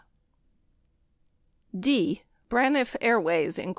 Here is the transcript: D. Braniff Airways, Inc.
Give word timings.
D. 1.79 2.23
Braniff 2.49 2.95
Airways, 3.01 3.59
Inc. 3.59 3.69